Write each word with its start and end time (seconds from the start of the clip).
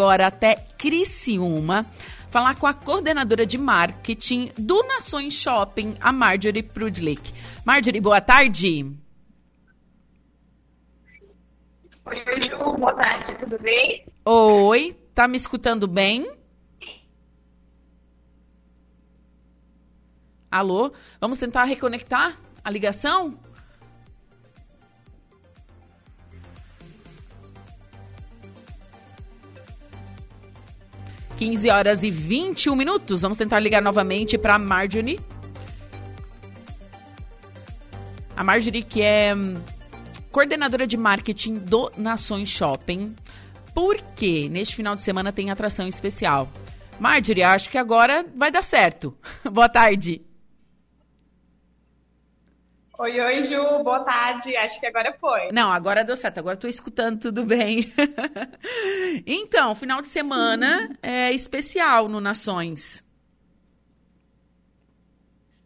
agora 0.00 0.28
até 0.28 0.56
Criciúma 0.78 1.84
falar 2.30 2.56
com 2.56 2.66
a 2.66 2.72
coordenadora 2.72 3.44
de 3.44 3.58
marketing 3.58 4.50
do 4.56 4.82
Nações 4.84 5.34
Shopping, 5.34 5.94
a 6.00 6.10
Marjorie 6.10 6.62
Prudlick. 6.62 7.34
Marjorie, 7.66 8.00
boa 8.00 8.20
tarde. 8.20 8.96
Oi, 12.06 12.40
Ju, 12.40 12.56
boa 12.78 12.94
tarde, 12.94 13.36
tudo 13.40 13.58
bem? 13.58 14.06
Oi, 14.24 14.96
tá 15.14 15.28
me 15.28 15.36
escutando 15.36 15.86
bem? 15.86 16.30
Alô? 20.50 20.92
Vamos 21.20 21.38
tentar 21.38 21.64
reconectar 21.64 22.38
a 22.64 22.70
ligação? 22.70 23.38
15 31.40 31.70
horas 31.70 32.02
e 32.02 32.10
21 32.10 32.76
minutos. 32.76 33.22
Vamos 33.22 33.38
tentar 33.38 33.60
ligar 33.60 33.80
novamente 33.80 34.36
para 34.36 34.58
Marjorie. 34.58 35.18
A 38.36 38.44
Marjorie, 38.44 38.82
que 38.82 39.00
é 39.00 39.34
hum, 39.34 39.54
coordenadora 40.30 40.86
de 40.86 40.98
marketing 40.98 41.56
do 41.60 41.90
Nações 41.96 42.50
Shopping. 42.50 43.16
Porque 43.74 44.50
neste 44.50 44.76
final 44.76 44.94
de 44.94 45.02
semana 45.02 45.32
tem 45.32 45.50
atração 45.50 45.88
especial. 45.88 46.46
Marjorie, 46.98 47.42
acho 47.42 47.70
que 47.70 47.78
agora 47.78 48.22
vai 48.36 48.50
dar 48.50 48.62
certo. 48.62 49.16
Boa 49.50 49.70
tarde. 49.70 50.20
Oi, 53.00 53.18
oi, 53.18 53.42
Ju, 53.42 53.82
boa 53.82 54.00
tarde. 54.00 54.54
Acho 54.58 54.78
que 54.78 54.84
agora 54.84 55.16
foi. 55.18 55.50
Não, 55.52 55.72
agora 55.72 56.04
deu 56.04 56.14
certo, 56.14 56.36
agora 56.36 56.52
estou 56.52 56.68
escutando 56.68 57.18
tudo 57.18 57.46
bem. 57.46 57.90
então, 59.26 59.74
final 59.74 60.02
de 60.02 60.08
semana 60.10 60.94
é 61.02 61.32
especial 61.32 62.10
no 62.10 62.20
Nações. 62.20 63.02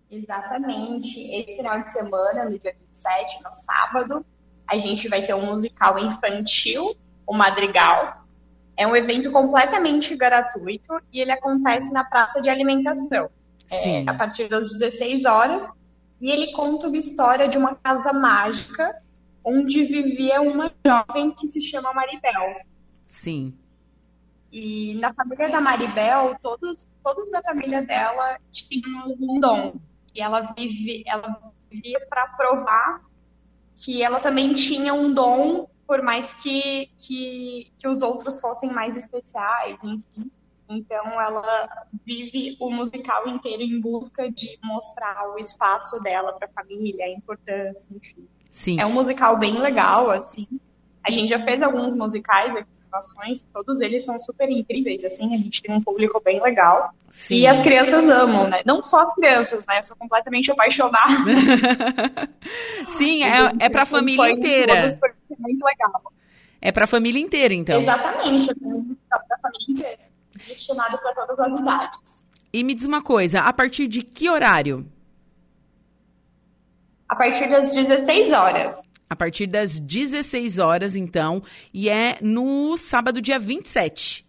Exatamente. 0.08 1.19
Esse 1.34 1.56
final 1.56 1.83
de 1.83 1.91
semana, 1.91 2.45
no 2.48 2.56
dia 2.56 2.73
27, 2.89 3.42
no 3.42 3.51
sábado, 3.51 4.25
a 4.69 4.78
gente 4.78 5.08
vai 5.08 5.27
ter 5.27 5.34
um 5.34 5.47
musical 5.47 5.98
infantil, 5.98 6.95
o 7.27 7.34
Madrigal. 7.34 8.25
É 8.77 8.86
um 8.86 8.95
evento 8.95 9.33
completamente 9.33 10.14
gratuito 10.14 11.01
e 11.12 11.20
ele 11.20 11.33
acontece 11.33 11.92
na 11.92 12.05
praça 12.05 12.41
de 12.41 12.48
alimentação. 12.48 13.28
É, 13.73 14.08
a 14.08 14.14
partir 14.14 14.47
das 14.47 14.70
16 14.78 15.25
horas 15.25 15.69
e 16.25 16.30
ele 16.30 16.53
conta 16.53 16.89
uma 16.89 16.97
história 16.97 17.47
de 17.47 17.58
uma 17.58 17.75
casa 17.75 18.11
mágica 18.11 18.98
onde 19.44 19.84
vivia 19.84 20.41
uma 20.41 20.72
jovem 20.83 21.30
que 21.33 21.47
se 21.48 21.61
chama 21.61 21.92
Maribel. 21.92 22.62
Sim. 23.06 23.53
E 24.50 24.95
na 24.95 25.12
família 25.12 25.50
da 25.50 25.61
Maribel, 25.61 26.34
todos, 26.41 26.89
todos 27.02 27.30
da 27.30 27.42
família 27.42 27.84
dela 27.84 28.39
tinham 28.50 29.14
um 29.20 29.39
dom. 29.39 29.75
E 30.14 30.22
ela, 30.22 30.55
vive, 30.56 31.05
ela 31.06 31.52
vivia 31.70 32.00
para 32.08 32.27
provar 32.28 33.02
que 33.77 34.02
ela 34.02 34.19
também 34.19 34.55
tinha 34.55 34.95
um 34.95 35.12
dom, 35.12 35.69
por 35.86 36.00
mais 36.00 36.42
que, 36.42 36.89
que, 36.97 37.70
que 37.77 37.86
os 37.86 38.00
outros 38.00 38.41
fossem 38.41 38.72
mais 38.72 38.97
especiais, 38.97 39.78
enfim. 39.84 40.30
Então, 40.69 41.20
ela 41.20 41.87
vive 42.05 42.57
o 42.59 42.70
musical 42.70 43.29
inteiro 43.29 43.62
em 43.62 43.81
busca 43.81 44.31
de 44.31 44.59
mostrar 44.62 45.31
o 45.34 45.39
espaço 45.39 46.03
dela 46.03 46.33
para 46.33 46.48
a 46.48 46.51
família, 46.51 47.05
a 47.05 47.11
importância, 47.11 47.89
enfim. 47.95 48.27
Sim. 48.51 48.81
É 48.81 48.87
um 48.87 48.92
musical 48.92 49.39
bem 49.39 49.59
legal, 49.59 50.11
assim. 50.11 50.47
A 51.03 51.11
gente 51.11 51.29
já 51.29 51.39
fez 51.45 51.62
alguns 51.62 51.95
musicais 51.95 52.57
aqui 52.57 52.75
todos 53.53 53.81
eles 53.81 54.05
são 54.05 54.19
super 54.20 54.48
incríveis, 54.48 55.05
assim, 55.05 55.35
a 55.35 55.39
gente 55.39 55.62
tem 55.62 55.75
um 55.75 55.81
público 55.81 56.20
bem 56.25 56.41
legal. 56.41 56.92
Sim. 57.11 57.37
E 57.37 57.47
as 57.47 57.61
crianças 57.61 58.09
amam, 58.09 58.48
né? 58.48 58.62
Não 58.65 58.83
só 58.83 59.01
as 59.01 59.15
crianças, 59.15 59.67
né? 59.67 59.79
Eu 59.79 59.83
sou 59.83 59.97
completamente 59.97 60.51
apaixonada. 60.53 61.09
Sim, 62.89 63.24
é, 63.24 63.67
é 63.67 63.69
pra 63.69 63.85
família 63.85 64.30
inteira. 64.30 64.77
Todos, 64.77 64.95
é 64.95 65.36
muito 65.39 65.64
legal. 65.64 66.13
É 66.61 66.73
pra 66.73 66.86
família 66.86 67.20
inteira, 67.20 67.53
então. 67.53 67.83
Exatamente, 67.83 68.51
é 68.51 68.67
um 68.67 68.97
da 69.11 69.39
família 69.39 69.70
inteira 69.70 70.04
destinado 70.44 70.98
para 70.98 71.14
todas 71.14 71.40
as 71.40 71.60
idades. 71.60 72.27
E 72.52 72.62
me 72.62 72.74
diz 72.74 72.84
uma 72.84 73.02
coisa, 73.02 73.40
a 73.40 73.52
partir 73.52 73.88
de 73.88 74.02
que 74.02 74.30
horário? 74.30 74.86
A 77.08 77.16
partir 77.16 77.48
das 77.48 77.74
16 77.74 78.32
horas. 78.32 78.77
A 79.08 79.16
partir 79.16 79.46
das 79.46 79.78
16 79.78 80.58
horas, 80.58 80.96
então, 80.96 81.42
e 81.72 81.88
é 81.88 82.18
no 82.22 82.77
sábado, 82.77 83.20
dia 83.20 83.38
27. 83.38 84.27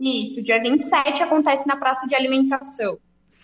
Isso, 0.00 0.42
dia 0.42 0.60
27 0.62 1.22
acontece 1.22 1.66
na 1.66 1.76
praça 1.76 2.06
de 2.06 2.14
alimentação. 2.14 2.98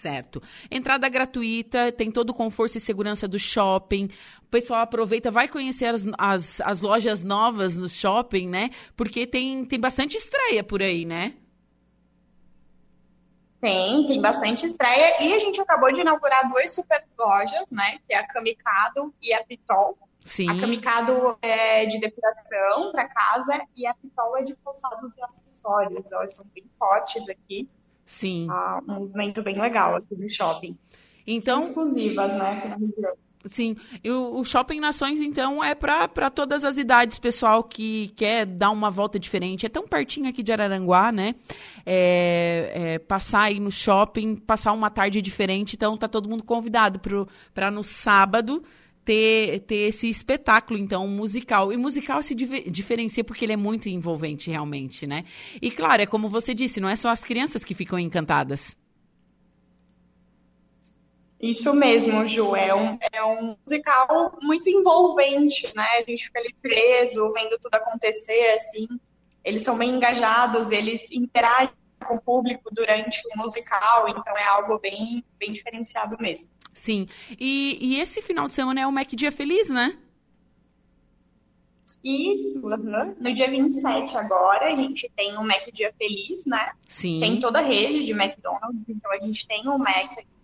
Certo. 0.04 0.42
Entrada 0.70 1.08
gratuita, 1.08 1.90
tem 1.90 2.12
todo 2.12 2.28
o 2.28 2.34
conforto 2.34 2.76
e 2.76 2.80
segurança 2.80 3.26
do 3.26 3.38
shopping. 3.38 4.10
O 4.42 4.50
pessoal 4.50 4.82
aproveita, 4.82 5.30
vai 5.30 5.48
conhecer 5.48 5.86
as, 5.86 6.04
as, 6.18 6.60
as 6.60 6.82
lojas 6.82 7.24
novas 7.24 7.74
no 7.74 7.88
shopping, 7.88 8.46
né? 8.46 8.68
Porque 8.94 9.26
tem, 9.26 9.64
tem 9.64 9.80
bastante 9.80 10.18
estreia 10.18 10.62
por 10.62 10.82
aí, 10.82 11.06
né? 11.06 11.32
Tem, 13.62 14.06
tem 14.06 14.20
bastante 14.20 14.66
estreia. 14.66 15.16
E 15.22 15.32
a 15.32 15.38
gente 15.38 15.58
acabou 15.58 15.90
de 15.90 16.02
inaugurar 16.02 16.50
duas 16.50 16.74
super 16.74 17.02
lojas, 17.18 17.64
né? 17.70 17.98
Que 18.06 18.12
é 18.12 18.18
a 18.18 18.26
Kamikado 18.26 19.14
e 19.22 19.32
a 19.32 19.42
Pitol. 19.42 19.96
Sim. 20.22 20.50
A 20.50 20.60
Kamikado 20.60 21.38
é 21.40 21.86
de 21.86 21.98
decoração 21.98 22.92
para 22.92 23.08
casa 23.08 23.58
e 23.74 23.86
a 23.86 23.94
Pitol 23.94 24.36
é 24.36 24.42
de 24.42 24.54
calçados 24.56 25.16
e 25.16 25.22
acessórios. 25.22 26.12
Elas 26.12 26.34
são 26.34 26.44
bem 26.54 26.64
fortes 26.78 27.26
aqui. 27.26 27.66
Sim. 28.04 28.46
Ah, 28.50 28.80
um 28.86 28.94
movimento 29.00 29.42
bem 29.42 29.60
legal 29.60 29.96
aqui 29.96 30.14
no 30.14 30.28
shopping. 30.28 30.76
Então, 31.26 31.62
São 31.62 31.70
exclusivas, 31.70 32.34
né, 32.34 32.50
aqui 32.52 32.68
na 32.68 32.76
região. 32.76 33.14
Sim, 33.46 33.76
e 34.02 34.10
o, 34.10 34.40
o 34.40 34.44
Shopping 34.44 34.80
Nações, 34.80 35.20
então, 35.20 35.62
é 35.62 35.74
para 35.74 36.30
todas 36.30 36.64
as 36.64 36.78
idades, 36.78 37.18
pessoal 37.18 37.62
que 37.62 38.08
quer 38.16 38.46
dar 38.46 38.70
uma 38.70 38.90
volta 38.90 39.18
diferente. 39.18 39.66
É 39.66 39.68
tão 39.68 39.86
pertinho 39.86 40.28
aqui 40.28 40.42
de 40.42 40.50
Araranguá, 40.50 41.12
né? 41.12 41.34
É, 41.84 42.72
é, 42.74 42.98
passar 42.98 43.42
aí 43.42 43.60
no 43.60 43.70
shopping, 43.70 44.36
passar 44.36 44.72
uma 44.72 44.88
tarde 44.88 45.20
diferente. 45.20 45.76
Então, 45.76 45.94
tá 45.96 46.08
todo 46.08 46.28
mundo 46.28 46.42
convidado 46.42 47.00
para 47.52 47.70
no 47.70 47.84
sábado 47.84 48.62
ter, 49.04 49.60
ter 49.60 49.88
esse 49.88 50.08
espetáculo, 50.08 50.78
então, 50.78 51.06
musical. 51.06 51.72
E 51.72 51.76
musical 51.76 52.22
se 52.22 52.34
diferencia 52.34 53.22
porque 53.22 53.44
ele 53.44 53.52
é 53.52 53.56
muito 53.56 53.88
envolvente, 53.88 54.50
realmente, 54.50 55.06
né? 55.06 55.24
E 55.60 55.70
claro, 55.70 56.02
é 56.02 56.06
como 56.06 56.28
você 56.28 56.54
disse, 56.54 56.80
não 56.80 56.88
é 56.88 56.96
só 56.96 57.10
as 57.10 57.22
crianças 57.22 57.64
que 57.64 57.74
ficam 57.74 57.98
encantadas. 57.98 58.76
Isso 61.40 61.74
mesmo, 61.74 62.26
Ju. 62.26 62.56
É 62.56 62.74
um, 62.74 62.98
é 63.12 63.22
um 63.22 63.54
musical 63.60 64.38
muito 64.40 64.68
envolvente, 64.68 65.70
né? 65.76 65.86
A 65.98 66.10
gente 66.10 66.24
fica 66.24 66.40
ali 66.40 66.54
preso, 66.62 67.32
vendo 67.34 67.58
tudo 67.60 67.74
acontecer, 67.74 68.54
assim. 68.54 68.88
Eles 69.44 69.60
são 69.60 69.76
bem 69.76 69.90
engajados, 69.90 70.72
eles 70.72 71.02
interagem 71.10 71.74
com 72.04 72.14
o 72.14 72.20
público 72.20 72.70
durante 72.72 73.22
o 73.34 73.38
musical, 73.38 74.08
então 74.08 74.36
é 74.36 74.44
algo 74.46 74.78
bem, 74.78 75.24
bem 75.38 75.50
diferenciado 75.50 76.16
mesmo. 76.20 76.48
Sim. 76.72 77.06
E, 77.38 77.78
e 77.80 78.00
esse 78.00 78.20
final 78.20 78.48
de 78.48 78.54
semana 78.54 78.80
é 78.80 78.86
o 78.86 78.92
Mac 78.92 79.08
Dia 79.08 79.32
Feliz, 79.32 79.70
né? 79.70 79.96
Isso, 82.04 82.60
uhum. 82.60 83.14
no 83.18 83.32
dia 83.32 83.50
27 83.50 84.14
agora, 84.18 84.70
a 84.70 84.74
gente 84.74 85.10
tem 85.16 85.38
o 85.38 85.42
Mac 85.42 85.64
Dia 85.72 85.90
Feliz, 85.96 86.44
né? 86.44 86.72
Sim. 86.86 87.18
Tem 87.18 87.40
toda 87.40 87.60
a 87.60 87.62
rede 87.62 88.04
de 88.04 88.12
McDonald's, 88.12 88.90
então 88.90 89.10
a 89.10 89.18
gente 89.18 89.48
tem 89.48 89.66
o 89.66 89.78
Mac 89.78 90.12
aqui 90.12 90.36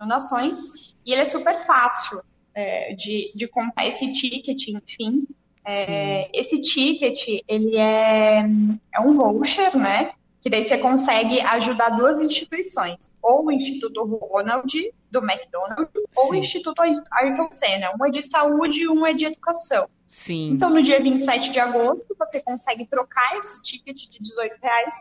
no 0.00 0.06
Nações, 0.06 0.94
e 1.04 1.12
ele 1.12 1.20
é 1.20 1.24
super 1.24 1.66
fácil 1.66 2.22
é, 2.54 2.94
de, 2.94 3.30
de 3.34 3.46
comprar 3.46 3.86
esse 3.86 4.10
ticket, 4.14 4.68
enfim. 4.68 5.26
É, 5.64 6.30
esse 6.32 6.60
ticket, 6.62 7.42
ele 7.46 7.76
é, 7.76 8.46
é 8.94 9.00
um 9.00 9.14
voucher, 9.14 9.76
né? 9.76 10.12
Que 10.42 10.50
daí 10.50 10.62
você 10.62 10.76
consegue 10.76 11.40
ajudar 11.40 11.90
duas 11.90 12.20
instituições, 12.20 13.10
ou 13.22 13.46
o 13.46 13.52
Instituto 13.52 14.04
Ronald, 14.04 14.92
do 15.08 15.20
McDonald's, 15.20 15.88
Sim. 15.94 16.02
ou 16.16 16.32
o 16.32 16.34
Instituto 16.34 16.82
Ayrton 16.82 17.48
Senna. 17.52 17.92
Um 17.98 18.04
é 18.04 18.10
de 18.10 18.24
saúde 18.24 18.82
e 18.82 18.88
um 18.88 19.06
é 19.06 19.14
de 19.14 19.26
educação. 19.26 19.88
Sim. 20.08 20.50
Então, 20.50 20.68
no 20.68 20.82
dia 20.82 21.00
27 21.00 21.52
de 21.52 21.60
agosto, 21.60 22.14
você 22.18 22.40
consegue 22.40 22.84
trocar 22.84 23.38
esse 23.38 23.62
ticket 23.62 23.96
de 23.96 24.20
18 24.20 24.56
reais 24.60 24.94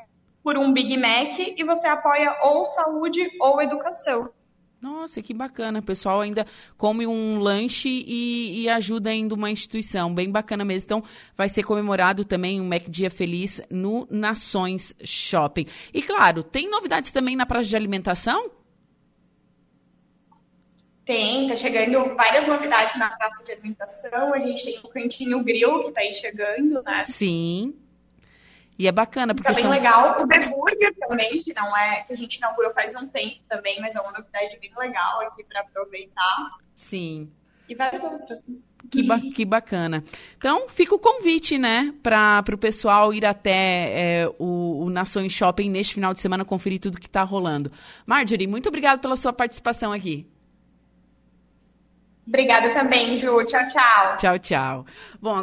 por 0.43 0.57
um 0.57 0.71
Big 0.71 0.95
Mac 0.95 1.37
e 1.39 1.63
você 1.63 1.87
apoia 1.87 2.37
ou 2.43 2.65
saúde 2.65 3.27
ou 3.39 3.59
educação. 3.61 4.29
Nossa, 4.81 5.21
que 5.21 5.31
bacana. 5.31 5.77
O 5.77 5.83
pessoal 5.83 6.21
ainda 6.21 6.45
come 6.75 7.05
um 7.05 7.37
lanche 7.37 7.87
e, 7.87 8.63
e, 8.63 8.69
ajuda 8.69 9.11
ainda 9.11 9.35
uma 9.35 9.51
instituição. 9.51 10.13
Bem 10.13 10.31
bacana 10.31 10.65
mesmo. 10.65 10.85
Então, 10.85 11.03
vai 11.37 11.47
ser 11.47 11.61
comemorado 11.61 12.25
também 12.25 12.59
o 12.59 12.63
Mac 12.63 12.89
Dia 12.89 13.11
Feliz 13.11 13.61
no 13.69 14.07
Nações 14.09 14.95
Shopping. 15.03 15.67
E, 15.93 16.01
claro, 16.01 16.41
tem 16.41 16.67
novidades 16.67 17.11
também 17.11 17.35
na 17.35 17.45
praça 17.45 17.69
de 17.69 17.75
alimentação? 17.75 18.49
Tem, 21.05 21.47
tá 21.47 21.55
chegando 21.55 22.15
várias 22.15 22.47
novidades 22.47 22.97
na 22.97 23.09
praça 23.15 23.43
de 23.43 23.51
alimentação. 23.51 24.33
A 24.33 24.39
gente 24.39 24.65
tem 24.65 24.79
o 24.83 24.87
Cantinho 24.87 25.43
Grill, 25.43 25.83
que 25.83 25.91
tá 25.91 26.01
aí 26.01 26.13
chegando, 26.13 26.81
né? 26.81 27.03
Sim. 27.03 27.75
E 28.79 28.87
é 28.87 28.91
bacana, 28.91 29.35
porque. 29.35 29.47
Tá 29.47 29.53
bem 29.53 29.63
são... 29.63 29.71
legal. 29.71 30.23
O 30.23 30.27
The 30.27 30.50
Que 30.65 31.53
não 31.53 31.77
é. 31.77 32.03
que 32.03 32.13
a 32.13 32.15
gente 32.15 32.35
inaugurou 32.35 32.73
faz 32.73 32.95
um 32.95 33.07
tempo 33.07 33.41
também, 33.49 33.79
mas 33.79 33.95
é 33.95 34.01
uma 34.01 34.11
novidade 34.11 34.57
bem 34.59 34.71
legal 34.77 35.21
aqui 35.21 35.43
para 35.43 35.61
aproveitar. 35.61 36.51
Sim. 36.75 37.31
E 37.67 37.75
várias 37.75 38.03
outras. 38.03 38.39
Que, 38.89 39.03
ba 39.03 39.19
que 39.19 39.45
bacana. 39.45 40.03
Então, 40.37 40.67
fica 40.67 40.93
o 40.95 40.99
convite, 40.99 41.57
né, 41.57 41.93
para 42.01 42.43
o 42.51 42.57
pessoal 42.57 43.13
ir 43.13 43.25
até 43.25 43.51
é, 44.23 44.27
o, 44.39 44.85
o 44.85 44.89
Nações 44.89 45.31
Shopping 45.31 45.69
neste 45.69 45.93
final 45.93 46.13
de 46.13 46.19
semana 46.19 46.43
conferir 46.43 46.79
tudo 46.79 46.99
que 46.99 47.07
está 47.07 47.23
rolando. 47.23 47.71
Marjorie, 48.05 48.47
muito 48.47 48.67
obrigada 48.67 48.99
pela 48.99 49.15
sua 49.15 49.31
participação 49.31 49.93
aqui. 49.93 50.27
Obrigada 52.27 52.73
também, 52.73 53.17
Ju. 53.17 53.43
Tchau, 53.45 53.67
tchau. 53.67 54.17
Tchau, 54.17 54.39
tchau. 54.39 54.85
Bom, 55.21 55.35